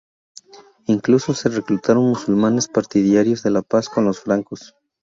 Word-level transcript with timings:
Incluso 0.87 1.35
se 1.35 1.47
reclutaron 1.49 2.05
musulmanes 2.09 2.67
partidarios 2.67 3.43
de 3.43 3.51
la 3.51 3.61
paz 3.61 3.87
con 3.87 4.03
los 4.05 4.19
francos. 4.19 4.73